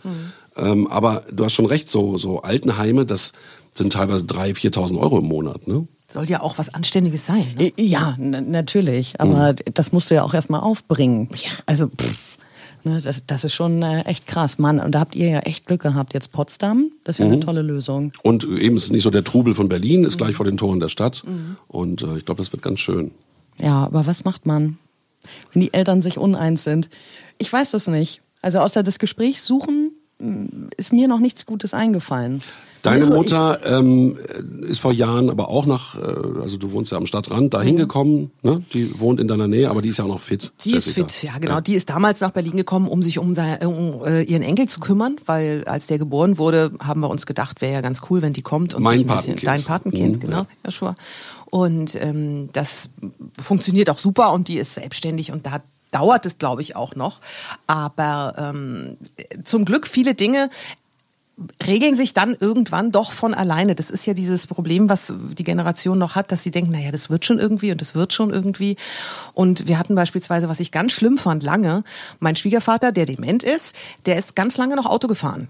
Ähm, 0.57 0.87
aber 0.89 1.25
du 1.33 1.43
hast 1.45 1.55
schon 1.55 1.67
recht, 1.67 1.89
so, 1.89 2.19
so 2.19 2.43
Altenheime, 2.43 3.07
das 3.07 3.33
sind 3.73 3.95
teilweise 3.95 4.25
3.000, 4.25 4.75
4.000 4.75 4.99
Euro 4.99 5.19
im 5.21 5.27
Monat. 5.27 5.67
Ne? 5.69 5.87
Soll 6.09 6.25
ja 6.27 6.43
auch 6.43 6.59
was 6.59 6.75
Anständiges 6.75 7.25
sein. 7.25 7.47
Ne? 7.57 7.73
Ja, 7.77 8.17
natürlich. 8.19 9.21
Aber 9.21 9.55
das 9.55 9.93
musst 9.93 10.11
du 10.11 10.17
ja 10.17 10.23
auch 10.23 10.35
erstmal 10.35 10.61
aufbringen. 10.61 11.29
Also, 11.67 11.89
pff, 11.89 12.28
ne, 12.89 13.01
das, 13.01 13.23
das 13.27 13.45
ist 13.45 13.55
schon 13.55 13.83
äh, 13.83 14.03
echt 14.03 14.27
krass. 14.27 14.59
Mann, 14.59 14.81
und 14.81 14.93
da 14.93 15.01
habt 15.01 15.15
ihr 15.15 15.29
ja 15.29 15.39
echt 15.41 15.67
Glück 15.67 15.83
gehabt. 15.83 16.15
Jetzt 16.15 16.33
Potsdam, 16.33 16.91
das 17.05 17.17
ist 17.17 17.19
ja 17.21 17.27
eine 17.27 17.41
tolle 17.41 17.63
Lösung. 17.63 18.13
Und 18.23 18.45
eben 18.45 18.77
ist 18.77 18.91
nicht 18.91 19.03
so 19.03 19.11
der 19.11 19.25
Trubel 19.25 19.55
von 19.55 19.69
Berlin, 19.69 20.05
ist 20.05 20.19
gleich 20.19 20.35
vor 20.35 20.47
den 20.47 20.57
Toren 20.57 20.81
der 20.81 20.89
Stadt. 20.89 21.23
Und 21.69 22.03
äh, 22.03 22.19
ich 22.19 22.25
glaube, 22.25 22.39
das 22.39 22.53
wird 22.53 22.63
ganz 22.63 22.81
schön. 22.81 23.11
Ja, 23.59 23.85
aber 23.85 24.07
was 24.07 24.25
macht 24.25 24.47
man, 24.47 24.79
wenn 25.53 25.63
die 25.63 25.75
Eltern 25.75 26.03
sich 26.03 26.19
uneins 26.19 26.65
sind? 26.65 26.89
Ich 27.39 27.53
weiß 27.53 27.71
das 27.73 27.87
nicht. 27.87 28.23
Also 28.41 28.61
außer 28.61 28.83
das 28.83 28.99
Gespräch 28.99 29.43
suchen 29.43 29.93
ist 30.77 30.93
mir 30.93 31.09
noch 31.09 31.21
nichts 31.21 31.47
Gutes 31.47 31.75
eingefallen. 31.75 32.43
Deine 32.83 33.03
Also, 33.03 33.15
Mutter 33.17 33.59
ähm, 33.67 34.17
ist 34.69 34.79
vor 34.79 34.93
Jahren 34.93 35.31
aber 35.31 35.49
auch 35.49 35.67
nach, 35.67 35.97
äh, 35.97 36.41
also 36.41 36.57
du 36.59 36.71
wohnst 36.71 36.93
ja 36.93 36.99
am 36.99 37.07
Stadtrand, 37.07 37.53
da 37.53 37.61
hingekommen, 37.61 38.31
ne? 38.43 38.63
Die 38.73 39.01
wohnt 39.01 39.19
in 39.19 39.27
deiner 39.27 39.49
Nähe, 39.49 39.69
aber 39.69 39.83
die 39.83 39.89
ist 39.89 39.99
ja 39.99 40.05
auch 40.05 40.09
noch 40.09 40.21
fit. 40.21 40.53
Die 40.65 40.73
ist 40.77 40.93
fit, 40.93 41.23
ja 41.25 41.37
genau. 41.39 41.61
Die 41.61 41.75
ist 41.75 41.91
damals 41.91 42.21
nach 42.21 42.31
Berlin 42.31 42.57
gekommen, 42.57 42.87
um 42.87 43.03
sich 43.03 43.19
um, 43.19 43.35
sein, 43.35 43.59
um 43.67 44.05
äh, 44.05 44.23
ihren 44.23 44.43
Enkel 44.43 44.69
zu 44.69 44.79
kümmern, 44.79 45.17
weil 45.27 45.65
als 45.67 45.89
der 45.89 45.99
geboren 45.99 46.39
wurde, 46.39 46.71
haben 46.81 47.01
wir 47.01 47.11
uns 47.11 47.27
gedacht, 47.27 47.61
wäre 47.61 47.73
ja 47.73 47.81
ganz 47.81 48.01
cool, 48.11 48.23
wenn 48.23 48.33
die 48.33 48.43
kommt 48.43 48.75
und 48.75 48.83
Mein 48.85 48.99
sich 48.99 49.09
ein 49.11 49.17
bisschen, 49.17 49.35
Patenkind. 49.35 49.49
dein 49.49 49.63
Patenkind, 49.65 50.17
Mhm, 50.17 50.21
genau, 50.21 50.39
ja. 50.39 50.47
Joshua. 50.65 50.95
Und 51.51 51.97
ähm, 52.01 52.49
das 52.53 52.91
funktioniert 53.41 53.91
auch 53.91 53.99
super 53.99 54.33
und 54.33 54.47
die 54.47 54.57
ist 54.59 54.77
selbstständig 54.77 55.33
und 55.33 55.47
da 55.47 55.63
dauert 55.91 56.27
es, 56.27 56.39
glaube 56.39 56.63
ich, 56.63 56.77
auch 56.77 56.95
noch. 56.95 57.21
Aber 57.67 58.35
ähm, 58.39 58.97
zum 59.43 59.65
Glück 59.65 59.87
viele 59.87 60.15
Dinge 60.15 60.51
regeln 61.65 61.95
sich 61.95 62.15
dann 62.15 62.37
irgendwann 62.39 62.91
doch 62.91 63.13
von 63.13 63.33
alleine. 63.33 63.75
Das 63.75 63.91
ist 63.91 64.07
ja 64.07 64.15
dieses 64.15 64.47
Problem, 64.47 64.89
was 64.89 65.13
die 65.17 65.45
Generation 65.45 65.99
noch 65.99 66.15
hat, 66.15 66.33
dass 66.33 66.43
sie 66.43 66.51
denken, 66.51 66.73
naja, 66.73 66.91
das 66.91 67.11
wird 67.11 67.25
schon 67.25 67.39
irgendwie 67.39 67.71
und 67.71 67.81
das 67.81 67.95
wird 67.95 68.13
schon 68.13 68.31
irgendwie. 68.31 68.77
Und 69.35 69.69
wir 69.69 69.79
hatten 69.79 69.95
beispielsweise, 69.95 70.49
was 70.49 70.61
ich 70.61 70.73
ganz 70.73 70.93
schlimm 70.93 71.17
fand, 71.17 71.43
lange, 71.43 71.85
mein 72.19 72.37
Schwiegervater, 72.37 72.93
der 72.93 73.07
dement 73.07 73.45
ist, 73.45 73.75
der 74.07 74.17
ist 74.17 74.35
ganz 74.35 74.57
lange 74.57 74.75
noch 74.75 74.87
Auto 74.87 75.07
gefahren. 75.07 75.49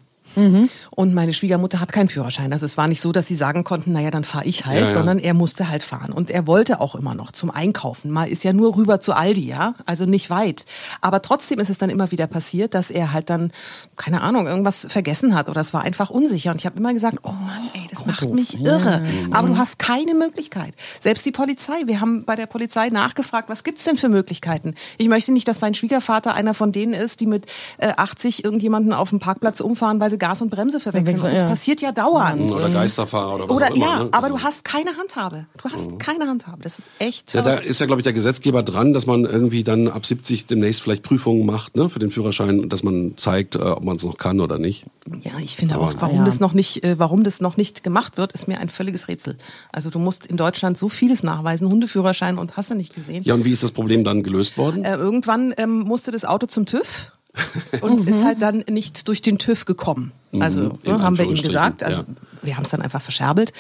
Und 0.90 1.14
meine 1.14 1.32
Schwiegermutter 1.32 1.80
hat 1.80 1.92
keinen 1.92 2.08
Führerschein. 2.08 2.52
Also 2.52 2.66
es 2.66 2.76
war 2.76 2.88
nicht 2.88 3.00
so, 3.00 3.12
dass 3.12 3.26
sie 3.26 3.36
sagen 3.36 3.64
konnten, 3.64 3.92
naja, 3.92 4.10
dann 4.10 4.24
fahre 4.24 4.44
ich 4.44 4.66
halt, 4.66 4.80
Ja, 4.80 4.86
ja. 4.88 4.92
sondern 4.92 5.18
er 5.18 5.34
musste 5.34 5.68
halt 5.68 5.82
fahren. 5.82 6.12
Und 6.12 6.30
er 6.30 6.46
wollte 6.46 6.80
auch 6.80 6.94
immer 6.94 7.14
noch 7.14 7.30
zum 7.32 7.50
Einkaufen. 7.50 8.10
Mal 8.10 8.28
ist 8.28 8.44
ja 8.44 8.52
nur 8.52 8.76
rüber 8.76 9.00
zu 9.00 9.12
Aldi, 9.14 9.46
ja, 9.46 9.74
also 9.86 10.04
nicht 10.04 10.30
weit. 10.30 10.64
Aber 11.00 11.22
trotzdem 11.22 11.58
ist 11.58 11.70
es 11.70 11.78
dann 11.78 11.90
immer 11.90 12.10
wieder 12.10 12.26
passiert, 12.26 12.74
dass 12.74 12.90
er 12.90 13.12
halt 13.12 13.30
dann, 13.30 13.52
keine 13.96 14.20
Ahnung, 14.22 14.46
irgendwas 14.46 14.86
vergessen 14.88 15.34
hat 15.34 15.48
oder 15.48 15.60
es 15.60 15.74
war 15.74 15.82
einfach 15.82 16.10
unsicher. 16.10 16.50
Und 16.50 16.60
ich 16.60 16.66
habe 16.66 16.78
immer 16.78 16.92
gesagt, 16.92 17.18
oh 17.22 17.32
Mann, 17.32 17.68
ey, 17.74 17.86
das 17.90 18.06
macht 18.06 18.32
mich 18.32 18.60
irre. 18.60 19.02
Aber 19.30 19.48
du 19.48 19.56
hast 19.58 19.78
keine 19.78 20.14
Möglichkeit. 20.14 20.74
Selbst 21.00 21.26
die 21.26 21.32
Polizei, 21.32 21.82
wir 21.86 22.00
haben 22.00 22.24
bei 22.24 22.36
der 22.36 22.46
Polizei 22.46 22.88
nachgefragt, 22.88 23.48
was 23.48 23.64
gibt's 23.64 23.84
denn 23.84 23.96
für 23.96 24.08
Möglichkeiten? 24.08 24.74
Ich 24.98 25.08
möchte 25.08 25.32
nicht, 25.32 25.48
dass 25.48 25.60
mein 25.60 25.74
Schwiegervater 25.74 26.34
einer 26.34 26.54
von 26.54 26.72
denen 26.72 26.92
ist, 26.92 27.20
die 27.20 27.26
mit 27.26 27.46
äh, 27.78 27.92
80 27.96 28.44
irgendjemanden 28.44 28.92
auf 28.92 29.10
dem 29.10 29.18
Parkplatz 29.18 29.60
umfahren, 29.60 30.00
weil 30.00 30.10
sie 30.10 30.18
Gas 30.28 30.42
und 30.42 30.50
Bremse 30.50 30.78
verwechseln. 30.78 31.16
Und 31.20 31.24
das 31.24 31.40
Ja. 31.40 31.48
passiert 31.48 31.80
ja 31.80 31.90
dauernd. 31.90 32.52
Oder 32.52 32.68
Geisterfahrer 32.68 33.34
oder 33.36 33.48
was 33.48 33.56
Oder 33.56 33.66
auch 33.72 33.76
immer. 33.76 33.86
ja, 33.86 34.04
ne? 34.04 34.08
aber 34.12 34.28
du 34.28 34.38
hast 34.40 34.62
keine 34.62 34.90
Handhabe. 34.98 35.46
Du 35.62 35.70
hast 35.70 35.98
keine 35.98 36.26
Handhabe. 36.26 36.58
Das 36.62 36.78
ist 36.78 36.90
echt 36.98 37.32
Ja, 37.32 37.40
da 37.40 37.54
ist 37.54 37.80
ja, 37.80 37.86
glaube 37.86 38.00
ich, 38.00 38.04
der 38.04 38.12
Gesetzgeber 38.12 38.62
dran, 38.62 38.92
dass 38.92 39.06
man 39.06 39.24
irgendwie 39.24 39.64
dann 39.64 39.88
ab 39.88 40.04
70 40.04 40.46
demnächst 40.46 40.82
vielleicht 40.82 41.02
Prüfungen 41.02 41.46
macht 41.46 41.76
ne, 41.76 41.88
für 41.88 41.98
den 41.98 42.10
Führerschein 42.10 42.60
und 42.60 42.72
dass 42.74 42.82
man 42.82 43.16
zeigt, 43.16 43.54
äh, 43.54 43.58
ob 43.58 43.84
man 43.84 43.96
es 43.96 44.04
noch 44.04 44.18
kann 44.18 44.40
oder 44.40 44.58
nicht. 44.58 44.84
Ja, 45.22 45.32
ich 45.42 45.56
finde 45.56 45.76
Aber- 45.76 45.86
auch, 45.86 45.94
warum 46.00 46.18
Ja. 46.18 46.24
das 46.26 46.40
noch 46.40 46.52
nicht, 46.52 46.84
äh, 46.84 46.98
warum 46.98 47.24
das 47.24 47.40
noch 47.40 47.56
nicht 47.56 47.82
gemacht 47.82 48.18
wird, 48.18 48.32
ist 48.32 48.48
mir 48.48 48.58
ein 48.60 48.68
völliges 48.68 49.08
Rätsel. 49.08 49.36
Also 49.72 49.88
du 49.88 49.98
musst 49.98 50.26
in 50.26 50.36
Deutschland 50.36 50.76
so 50.76 50.90
vieles 50.90 51.22
nachweisen, 51.22 51.68
Hundeführerschein 51.70 52.36
und 52.36 52.56
hast 52.58 52.70
du 52.70 52.74
nicht 52.74 52.94
gesehen. 52.94 53.22
Ja, 53.24 53.32
und 53.32 53.46
wie 53.46 53.50
ist 53.50 53.62
das 53.62 53.72
Problem 53.72 54.04
dann 54.04 54.22
gelöst 54.22 54.58
worden? 54.58 54.84
Äh, 54.84 54.96
irgendwann 54.96 55.54
ähm, 55.56 55.80
musste 55.80 56.10
das 56.10 56.26
Auto 56.26 56.46
zum 56.46 56.66
TÜV 56.66 57.12
und 57.82 58.06
ist 58.08 58.24
halt 58.24 58.42
dann 58.42 58.64
nicht 58.68 59.06
durch 59.08 59.22
den 59.22 59.38
TÜV 59.38 59.64
gekommen. 59.64 60.12
Also 60.40 60.60
Mhm, 60.60 60.72
in 60.84 60.92
ne, 60.92 61.02
haben 61.02 61.18
wir 61.18 61.24
ihm 61.26 61.40
gesagt. 61.40 61.82
Also 61.82 62.00
ja. 62.00 62.06
wir 62.42 62.56
haben 62.56 62.64
es 62.64 62.70
dann 62.70 62.82
einfach 62.82 63.00
verscherbelt 63.02 63.52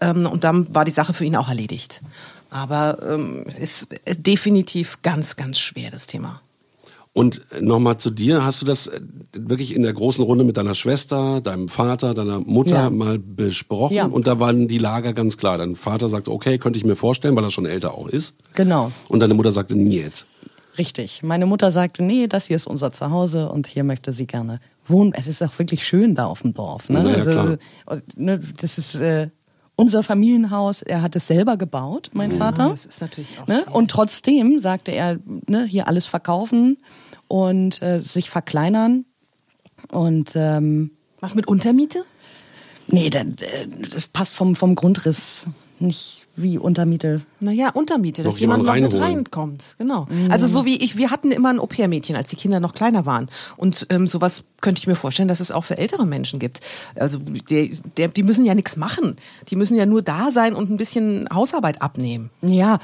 ähm, 0.00 0.26
und 0.26 0.44
dann 0.44 0.72
war 0.74 0.84
die 0.84 0.90
Sache 0.92 1.12
für 1.12 1.24
ihn 1.24 1.36
auch 1.36 1.48
erledigt. 1.48 2.00
Aber 2.50 2.98
ähm, 3.08 3.44
ist 3.58 3.88
äh, 4.04 4.14
definitiv 4.16 4.98
ganz, 5.02 5.36
ganz 5.36 5.58
schwer 5.58 5.90
das 5.90 6.06
Thema. 6.06 6.40
Und 7.14 7.42
nochmal 7.60 7.98
zu 7.98 8.10
dir, 8.10 8.42
hast 8.42 8.62
du 8.62 8.66
das 8.66 8.86
äh, 8.86 9.00
wirklich 9.34 9.74
in 9.74 9.82
der 9.82 9.92
großen 9.92 10.24
Runde 10.24 10.44
mit 10.44 10.56
deiner 10.56 10.74
Schwester, 10.74 11.40
deinem 11.42 11.68
Vater, 11.68 12.14
deiner 12.14 12.40
Mutter 12.40 12.84
Ja. 12.84 12.90
mal 12.90 13.18
besprochen? 13.18 13.94
Ja. 13.94 14.06
Und 14.06 14.26
da 14.26 14.38
waren 14.40 14.66
die 14.68 14.78
Lager 14.78 15.12
ganz 15.12 15.36
klar. 15.36 15.58
Dein 15.58 15.76
Vater 15.76 16.08
sagte, 16.08 16.30
okay, 16.30 16.56
könnte 16.58 16.78
ich 16.78 16.84
mir 16.86 16.96
vorstellen, 16.96 17.36
weil 17.36 17.44
er 17.44 17.50
schon 17.50 17.66
älter 17.66 17.92
auch 17.94 18.08
ist. 18.08 18.34
Genau. 18.54 18.92
Und 19.08 19.20
deine 19.20 19.34
Mutter 19.34 19.52
sagte, 19.52 19.74
niet. 19.76 20.24
Richtig. 20.78 21.22
Meine 21.22 21.44
Mutter 21.44 21.70
sagte, 21.70 22.02
nee, 22.02 22.28
das 22.28 22.46
hier 22.46 22.56
ist 22.56 22.66
unser 22.66 22.92
Zuhause 22.92 23.50
und 23.50 23.66
hier 23.66 23.84
möchte 23.84 24.10
sie 24.12 24.26
gerne 24.26 24.58
wohnen. 24.86 25.12
Es 25.14 25.26
ist 25.26 25.42
auch 25.42 25.58
wirklich 25.58 25.86
schön 25.86 26.14
da 26.14 26.26
auf 26.26 26.42
dem 26.42 26.54
Dorf. 26.54 26.88
Ne? 26.88 27.16
Ja, 27.16 27.22
klar. 27.22 27.58
ne, 28.16 28.40
das 28.56 28.78
ist 28.78 28.94
äh, 28.96 29.30
unser 29.76 30.02
Familienhaus. 30.02 30.82
Er 30.82 31.02
hat 31.02 31.16
es 31.16 31.26
selber 31.26 31.56
gebaut, 31.56 32.10
mein 32.12 32.32
Vater. 32.32 32.70
das 32.70 32.86
ist 32.86 33.00
natürlich 33.00 33.38
auch 33.40 33.46
ne? 33.46 33.64
Und 33.72 33.90
trotzdem 33.90 34.58
sagte 34.58 34.92
er, 34.92 35.18
ne, 35.48 35.64
hier 35.64 35.88
alles 35.88 36.06
verkaufen 36.06 36.78
und 37.28 37.80
äh, 37.82 38.00
sich 38.00 38.30
verkleinern. 38.30 39.04
Und 39.90 40.32
ähm, 40.34 40.92
Was 41.20 41.34
mit 41.34 41.48
Untermiete? 41.48 42.04
nee, 42.88 43.10
das, 43.10 43.24
äh, 43.24 43.66
das 43.90 44.06
passt 44.08 44.34
vom, 44.34 44.54
vom 44.56 44.74
Grundriss 44.74 45.46
nicht 45.78 46.21
wie 46.34 46.58
Untermiete. 46.58 47.20
Naja, 47.40 47.70
Untermiete, 47.70 48.22
dass 48.22 48.34
Noch 48.34 48.40
jemand 48.40 48.64
noch 48.64 48.74
mit 48.74 48.98
reinkommt. 48.98 49.74
Genau. 49.78 50.06
Also 50.30 50.46
so 50.46 50.64
wie 50.64 50.76
ich, 50.76 50.96
wir 50.96 51.10
hatten 51.10 51.30
immer 51.30 51.50
ein 51.50 51.58
Au-pair-Mädchen, 51.58 52.16
als 52.16 52.30
die 52.30 52.36
Kinder 52.36 52.60
noch 52.60 52.74
kleiner 52.74 53.04
waren. 53.04 53.28
Und 53.56 53.86
ähm, 53.90 54.06
sowas 54.06 54.44
könnte 54.60 54.78
ich 54.78 54.86
mir 54.86 54.94
vorstellen, 54.94 55.28
dass 55.28 55.40
es 55.40 55.52
auch 55.52 55.64
für 55.64 55.76
ältere 55.76 56.06
Menschen 56.06 56.38
gibt. 56.38 56.60
Also 56.94 57.18
der, 57.18 58.08
die 58.08 58.22
müssen 58.22 58.44
ja 58.44 58.54
nichts 58.54 58.76
machen. 58.76 59.16
Die 59.48 59.56
müssen 59.56 59.76
ja 59.76 59.84
nur 59.84 60.00
da 60.02 60.30
sein 60.30 60.54
und 60.54 60.70
ein 60.70 60.76
bisschen 60.76 61.28
Hausarbeit 61.32 61.82
abnehmen. 61.82 62.30
Ja, 62.40 62.78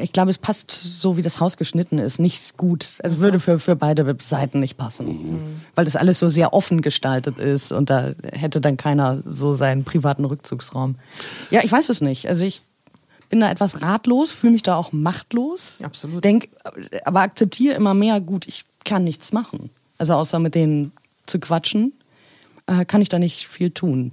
ich 0.00 0.12
glaube, 0.12 0.30
es 0.30 0.38
passt 0.38 0.70
so, 0.70 1.16
wie 1.16 1.22
das 1.22 1.40
Haus 1.40 1.56
geschnitten 1.56 1.98
ist, 1.98 2.18
nicht 2.18 2.56
gut. 2.56 2.86
Also 3.02 3.18
würde 3.18 3.40
für, 3.40 3.58
für 3.58 3.76
beide 3.76 4.16
Seiten 4.20 4.60
nicht 4.60 4.76
passen. 4.76 5.60
Weil 5.74 5.84
das 5.84 5.96
alles 5.96 6.18
so 6.18 6.30
sehr 6.30 6.54
offen 6.54 6.80
gestaltet 6.80 7.38
ist 7.38 7.72
und 7.72 7.90
da 7.90 8.12
hätte 8.32 8.60
dann 8.60 8.76
keiner 8.76 9.22
so 9.26 9.52
seinen 9.52 9.84
privaten 9.84 10.24
Rückzugsraum. 10.24 10.96
Ja, 11.50 11.62
ich 11.64 11.72
weiß 11.72 11.88
es 11.88 12.00
nicht. 12.00 12.28
Also 12.28 12.44
ich 12.44 12.62
bin 13.28 13.40
da 13.40 13.50
etwas 13.50 13.82
ratlos, 13.82 14.32
fühle 14.32 14.52
mich 14.54 14.62
da 14.62 14.76
auch 14.76 14.92
machtlos. 14.92 15.78
Absolut. 15.82 16.24
Denk, 16.24 16.48
aber 17.04 17.20
akzeptiere 17.20 17.74
immer 17.74 17.94
mehr, 17.94 18.20
gut, 18.20 18.46
ich 18.46 18.64
kann 18.84 19.04
nichts 19.04 19.32
machen. 19.32 19.70
Also 19.98 20.14
außer 20.14 20.38
mit 20.38 20.54
denen 20.54 20.92
zu 21.26 21.38
quatschen, 21.38 21.92
äh, 22.66 22.84
kann 22.84 23.02
ich 23.02 23.08
da 23.08 23.18
nicht 23.18 23.48
viel 23.48 23.70
tun. 23.70 24.12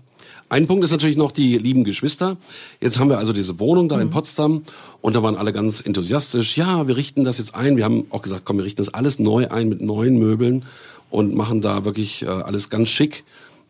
Ein 0.50 0.68
Punkt 0.68 0.84
ist 0.84 0.92
natürlich 0.92 1.18
noch 1.18 1.32
die 1.32 1.58
lieben 1.58 1.84
Geschwister. 1.84 2.38
Jetzt 2.80 3.00
haben 3.00 3.10
wir 3.10 3.18
also 3.18 3.34
diese 3.34 3.60
Wohnung 3.60 3.90
da 3.90 4.00
in 4.00 4.10
Potsdam 4.10 4.64
und 5.02 5.16
da 5.16 5.24
waren 5.24 5.36
alle 5.36 5.54
ganz 5.54 5.82
enthusiastisch. 5.82 6.56
Ja, 6.58 6.88
wir 6.88 6.98
richten 6.98 7.24
das 7.24 7.38
jetzt 7.38 7.56
ein. 7.56 7.78
Wir 7.78 7.84
haben 7.84 8.06
auch 8.10 8.22
gesagt, 8.22 8.44
komm, 8.46 8.58
wir 8.58 8.64
richten 8.64 8.82
das 8.82 8.94
alles 8.94 9.20
neu 9.20 9.48
ein 9.50 9.70
mit 9.70 9.82
neuen 9.82 10.18
Möbeln 10.18 10.64
und 11.10 11.34
machen 11.34 11.62
da 11.62 11.86
wirklich 11.86 12.24
äh, 12.24 12.28
alles 12.28 12.70
ganz 12.70 12.90
schick. 12.90 13.24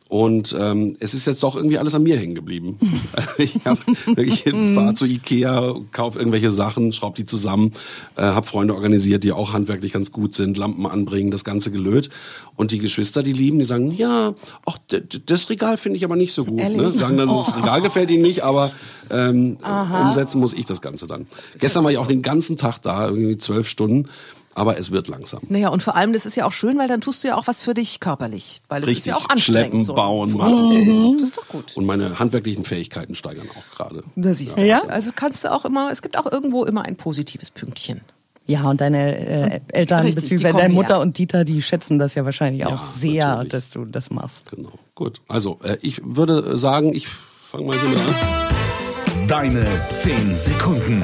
Und 0.07 0.55
ähm, 0.57 0.95
es 1.00 1.15
ist 1.15 1.25
jetzt 1.25 1.41
doch 1.41 1.55
irgendwie 1.55 1.79
alles 1.79 1.95
an 1.95 2.03
mir 2.03 2.17
hängen 2.17 2.35
geblieben. 2.35 2.77
ich 3.39 3.59
hab 3.65 3.79
wirklich 4.05 4.43
fahr 4.75 4.93
zu 4.93 5.05
Ikea, 5.05 5.75
kauf 5.91 6.15
irgendwelche 6.15 6.51
Sachen, 6.51 6.93
schraub 6.93 7.15
die 7.15 7.25
zusammen, 7.25 7.71
äh, 8.15 8.21
hab 8.21 8.47
Freunde 8.47 8.75
organisiert, 8.75 9.24
die 9.24 9.31
auch 9.31 9.53
handwerklich 9.53 9.93
ganz 9.93 10.12
gut 10.12 10.35
sind, 10.35 10.57
Lampen 10.57 10.85
anbringen, 10.85 11.31
das 11.31 11.43
ganze 11.43 11.71
gelöt. 11.71 12.09
Und 12.55 12.71
die 12.71 12.77
Geschwister, 12.77 13.24
die 13.24 13.33
lieben, 13.33 13.57
die 13.57 13.65
sagen, 13.65 13.91
ja, 13.91 14.35
ach, 14.65 14.77
das 15.25 15.50
Regal 15.50 15.77
finde 15.77 15.97
ich 15.97 16.05
aber 16.05 16.15
nicht 16.15 16.33
so 16.33 16.45
gut. 16.45 16.57
Ne? 16.57 16.63
Ehrlich? 16.63 16.93
Sagen 16.93 17.17
dann, 17.17 17.29
das 17.29 17.55
Regal 17.57 17.81
gefällt 17.81 18.12
ihnen 18.12 18.21
nicht, 18.21 18.43
aber 18.43 18.71
ähm, 19.09 19.57
umsetzen 20.03 20.39
muss 20.39 20.53
ich 20.53 20.67
das 20.67 20.81
Ganze 20.81 21.07
dann. 21.07 21.25
Gestern 21.59 21.83
war 21.83 21.91
ich 21.91 21.97
auch 21.97 22.07
den 22.07 22.21
ganzen 22.21 22.57
Tag 22.57 22.79
da, 22.79 23.07
irgendwie 23.07 23.38
zwölf 23.38 23.67
Stunden. 23.67 24.07
Aber 24.55 24.77
es 24.79 24.89
wird 24.89 25.09
langsam. 25.09 25.41
Naja, 25.50 25.67
und 25.69 25.83
vor 25.83 25.95
allem, 25.97 26.13
das 26.13 26.25
ist 26.25 26.35
ja 26.35 26.45
auch 26.45 26.51
schön, 26.53 26.77
weil 26.79 26.88
dann 26.88 27.01
tust 27.01 27.24
du 27.24 27.27
ja 27.27 27.35
auch 27.38 27.45
was 27.45 27.62
für 27.63 27.74
dich 27.74 28.00
körperlich. 28.00 28.62
Weil 28.69 28.83
es 28.83 28.88
ist 28.89 28.95
Richtig. 28.95 29.05
ja 29.12 29.17
auch 29.17 29.29
anstrengend. 29.29 29.43
Schleppen, 29.67 29.83
so. 29.83 29.93
bauen, 29.93 30.29
Richtig. 30.41 30.88
machen. 30.88 31.17
Das 31.19 31.29
ist 31.29 31.38
doch 31.38 31.47
gut. 31.50 31.75
Und 31.75 31.85
meine 31.85 32.17
handwerklichen 32.19 32.63
Fähigkeiten 32.63 33.15
steigern 33.15 33.47
auch 33.50 33.75
gerade. 33.75 34.03
Da 34.15 34.33
siehst 34.33 34.57
du. 34.57 34.65
Ja. 34.65 34.83
Also 34.88 35.12
kannst 35.13 35.43
du 35.43 35.51
auch 35.51 35.65
immer, 35.65 35.89
es 35.91 36.01
gibt 36.01 36.17
auch 36.17 36.31
irgendwo 36.31 36.63
immer 36.63 36.83
ein 36.85 36.95
positives 36.95 37.50
Pünktchen. 37.51 38.01
Ja, 38.47 38.63
und 38.69 38.79
deine 38.79 39.17
äh, 39.55 39.59
Eltern, 39.69 40.01
Richtig, 40.05 40.24
beziehungsweise 40.24 40.57
deine 40.59 40.74
Mutter 40.74 40.95
her. 40.95 41.00
und 41.01 41.17
Dieter, 41.17 41.43
die 41.43 41.62
schätzen 41.62 41.97
das 42.00 42.13
ja 42.15 42.24
wahrscheinlich 42.25 42.62
Ja, 42.62 42.67
auch 42.67 42.83
sehr, 42.83 43.27
natürlich. 43.27 43.50
dass 43.51 43.69
du 43.71 43.85
das 43.85 44.09
machst. 44.12 44.51
Genau. 44.51 44.71
Gut. 44.93 45.19
Also, 45.27 45.59
äh, 45.63 45.77
ich 45.81 46.00
würde 46.05 46.55
sagen, 46.55 46.93
ich 46.93 47.07
fange 47.07 47.65
mal 47.65 47.75
hier 47.77 47.89
mit 47.89 47.97
an. 47.97 49.27
Deine 49.27 49.65
10 49.89 50.38
Sekunden. 50.38 51.01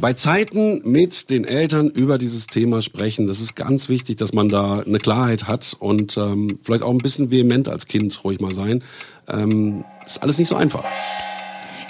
Bei 0.00 0.12
Zeiten 0.12 0.80
mit 0.84 1.28
den 1.28 1.44
Eltern 1.44 1.88
über 1.88 2.18
dieses 2.18 2.46
Thema 2.46 2.82
sprechen, 2.82 3.26
das 3.26 3.40
ist 3.40 3.56
ganz 3.56 3.88
wichtig, 3.88 4.16
dass 4.16 4.32
man 4.32 4.48
da 4.48 4.78
eine 4.78 4.98
Klarheit 4.98 5.48
hat 5.48 5.74
und 5.80 6.16
ähm, 6.16 6.60
vielleicht 6.62 6.84
auch 6.84 6.90
ein 6.90 6.98
bisschen 6.98 7.32
vehement 7.32 7.68
als 7.68 7.88
Kind 7.88 8.22
ruhig 8.22 8.40
mal 8.40 8.52
sein. 8.52 8.84
Ähm, 9.26 9.84
ist 10.06 10.22
alles 10.22 10.38
nicht 10.38 10.48
so 10.48 10.54
einfach. 10.54 10.84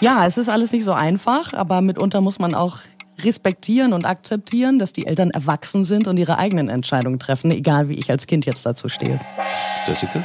Ja, 0.00 0.24
es 0.26 0.38
ist 0.38 0.48
alles 0.48 0.72
nicht 0.72 0.84
so 0.84 0.92
einfach, 0.92 1.52
aber 1.52 1.82
mitunter 1.82 2.22
muss 2.22 2.38
man 2.38 2.54
auch 2.54 2.78
respektieren 3.18 3.92
und 3.92 4.06
akzeptieren, 4.06 4.78
dass 4.78 4.94
die 4.94 5.06
Eltern 5.06 5.30
erwachsen 5.30 5.84
sind 5.84 6.08
und 6.08 6.16
ihre 6.16 6.38
eigenen 6.38 6.70
Entscheidungen 6.70 7.18
treffen, 7.18 7.50
egal 7.50 7.90
wie 7.90 7.94
ich 7.94 8.10
als 8.10 8.26
Kind 8.26 8.46
jetzt 8.46 8.64
dazu 8.64 8.88
stehe. 8.88 9.20
Jessica? 9.86 10.24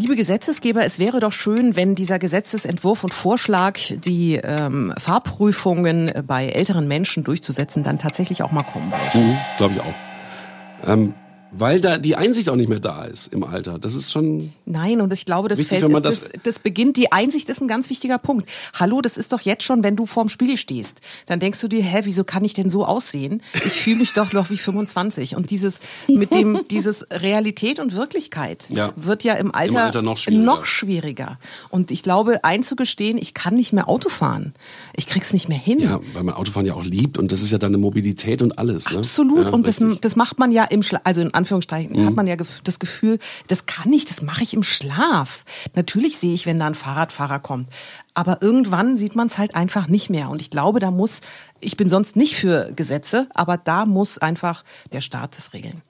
Liebe 0.00 0.14
Gesetzesgeber, 0.14 0.84
es 0.84 1.00
wäre 1.00 1.18
doch 1.18 1.32
schön, 1.32 1.74
wenn 1.74 1.96
dieser 1.96 2.20
Gesetzesentwurf 2.20 3.02
und 3.02 3.12
Vorschlag, 3.12 3.80
die 3.90 4.36
ähm, 4.36 4.94
Fahrprüfungen 4.96 6.12
bei 6.24 6.46
älteren 6.46 6.86
Menschen 6.86 7.24
durchzusetzen, 7.24 7.82
dann 7.82 7.98
tatsächlich 7.98 8.44
auch 8.44 8.52
mal 8.52 8.62
kommen 8.62 8.92
würde. 8.92 9.26
Mhm, 9.26 9.36
Glaube 9.56 9.74
ich 9.74 9.80
auch. 9.80 10.88
Ähm, 10.88 11.14
weil 11.50 11.80
da 11.80 11.98
die 11.98 12.14
Einsicht 12.16 12.48
auch 12.48 12.56
nicht 12.56 12.68
mehr 12.68 12.80
da 12.80 13.04
ist 13.04 13.32
im 13.32 13.42
Alter. 13.44 13.78
Das 13.78 13.94
ist 13.94 14.12
schon. 14.12 14.52
Nein, 14.66 15.00
und 15.00 15.12
ich 15.12 15.24
glaube, 15.24 15.48
das 15.48 15.58
Wichtig, 15.58 15.80
fällt, 15.80 16.04
das, 16.04 16.20
das- 16.20 16.30
das, 16.42 16.58
beginnt, 16.58 16.96
die 16.96 17.10
Einsicht 17.12 17.48
ist 17.48 17.60
ein 17.60 17.68
ganz 17.68 17.90
wichtiger 17.90 18.18
Punkt. 18.18 18.48
Hallo, 18.74 19.00
das 19.00 19.16
ist 19.16 19.32
doch 19.32 19.40
jetzt 19.40 19.64
schon, 19.64 19.82
wenn 19.82 19.96
du 19.96 20.06
vorm 20.06 20.28
Spiegel 20.28 20.56
stehst, 20.56 21.00
dann 21.26 21.40
denkst 21.40 21.60
du 21.60 21.68
dir, 21.68 21.82
hä, 21.82 22.00
wieso 22.04 22.24
kann 22.24 22.44
ich 22.44 22.52
denn 22.54 22.70
so 22.70 22.84
aussehen? 22.84 23.42
Ich 23.64 23.80
fühle 23.80 23.96
mich 23.96 24.12
doch 24.12 24.32
noch 24.32 24.50
wie 24.50 24.56
25. 24.56 25.36
Und 25.36 25.50
dieses, 25.50 25.80
mit 26.08 26.32
dem, 26.34 26.60
dieses 26.70 27.06
Realität 27.10 27.80
und 27.80 27.94
Wirklichkeit 27.96 28.68
Ja. 28.70 28.92
wird 28.96 29.24
ja 29.24 29.34
im 29.34 29.54
Alter, 29.54 29.84
Alter 29.84 30.02
noch 30.02 30.18
schwieriger. 30.18 30.44
noch 30.44 30.66
schwieriger. 30.66 31.38
Und 31.70 31.90
ich 31.90 32.02
glaube, 32.02 32.44
einzugestehen, 32.44 33.18
ich 33.18 33.34
kann 33.34 33.54
nicht 33.54 33.72
mehr 33.72 33.88
Auto 33.88 34.08
fahren. 34.08 34.54
Ich 34.96 35.06
krieg's 35.06 35.32
nicht 35.32 35.48
mehr 35.48 35.58
hin. 35.58 35.78
Ja, 35.78 36.00
weil 36.12 36.22
man 36.24 36.34
Autofahren 36.34 36.66
ja 36.66 36.74
auch 36.74 36.84
liebt 36.84 37.18
und 37.18 37.32
das 37.32 37.42
ist 37.42 37.50
ja 37.52 37.58
dann 37.58 37.70
eine 37.70 37.78
Mobilität 37.78 38.42
und 38.42 38.58
alles. 38.58 38.90
Ne? 38.90 38.98
Absolut. 38.98 39.46
Ja, 39.46 39.50
und 39.52 39.66
das, 39.66 39.80
richtig. 39.80 40.00
das 40.02 40.16
macht 40.16 40.38
man 40.38 40.52
ja 40.52 40.64
im 40.64 40.82
Schlaf, 40.82 41.00
also 41.04 41.20
in 41.20 41.34
Anführungsstrichen 41.38 42.06
hat 42.06 42.14
man 42.14 42.26
ja 42.26 42.36
das 42.36 42.78
Gefühl, 42.78 43.18
das 43.46 43.66
kann 43.66 43.92
ich, 43.92 44.04
das 44.04 44.22
mache 44.22 44.42
ich 44.42 44.54
im 44.54 44.62
Schlaf. 44.62 45.44
Natürlich 45.74 46.18
sehe 46.18 46.34
ich, 46.34 46.46
wenn 46.46 46.58
da 46.58 46.66
ein 46.66 46.74
Fahrradfahrer 46.74 47.38
kommt. 47.38 47.68
Aber 48.14 48.42
irgendwann 48.42 48.96
sieht 48.96 49.16
man 49.16 49.28
es 49.28 49.38
halt 49.38 49.54
einfach 49.54 49.88
nicht 49.88 50.10
mehr. 50.10 50.28
Und 50.28 50.40
ich 50.40 50.50
glaube, 50.50 50.80
da 50.80 50.90
muss, 50.90 51.20
ich 51.60 51.76
bin 51.76 51.88
sonst 51.88 52.16
nicht 52.16 52.34
für 52.34 52.72
Gesetze, 52.74 53.28
aber 53.34 53.56
da 53.56 53.86
muss 53.86 54.18
einfach 54.18 54.64
der 54.92 55.00
Staat 55.00 55.38
das 55.38 55.52
regeln. 55.52 55.82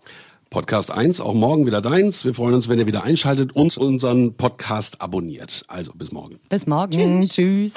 Podcast 0.50 0.90
1, 0.90 1.20
auch 1.20 1.34
morgen 1.34 1.66
wieder 1.66 1.82
deins. 1.82 2.24
Wir 2.24 2.32
freuen 2.32 2.54
uns, 2.54 2.68
wenn 2.68 2.78
ihr 2.78 2.86
wieder 2.86 3.04
einschaltet 3.04 3.54
und 3.54 3.76
unseren 3.76 4.34
Podcast 4.34 5.00
abonniert. 5.00 5.64
Also 5.68 5.92
bis 5.92 6.10
morgen. 6.10 6.38
Bis 6.48 6.66
morgen. 6.66 7.28
Tschüss. 7.28 7.74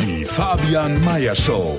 Die 0.00 0.24
Fabian 0.24 1.02
Meyer 1.04 1.34
Show. 1.34 1.78